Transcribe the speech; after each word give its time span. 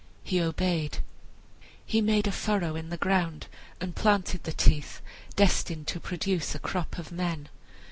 He 0.23 0.41
obeyed. 0.41 0.97
He 1.85 2.01
made 2.01 2.25
a 2.25 2.31
furrow 2.31 2.75
in 2.75 2.89
the 2.89 2.97
ground, 2.97 3.45
and 3.79 3.95
planted 3.95 4.45
the 4.45 4.51
teeth, 4.51 4.99
destined 5.35 5.85
to 5.89 5.99
produce 5.99 6.55
a 6.55 6.59
crop 6.59 6.97
of 6.97 7.11
men. 7.11 7.49